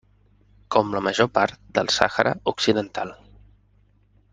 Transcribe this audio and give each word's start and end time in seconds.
Com 0.75 0.89
la 0.95 1.01
major 1.09 1.29
part 1.39 1.61
del 1.79 1.93
Sàhara 1.99 2.33
Occidental. 2.55 3.17